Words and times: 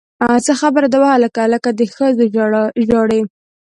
څه 0.45 0.53
خبره 0.61 0.87
ده 0.93 0.97
وهلکه! 1.03 1.41
لکه 1.53 1.69
د 1.79 1.81
ښځو 1.95 2.25
ژاړې! 2.89 3.21